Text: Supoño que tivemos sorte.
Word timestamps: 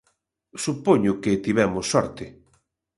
Supoño 0.63 1.11
que 1.23 1.41
tivemos 1.45 1.85
sorte. 1.93 2.25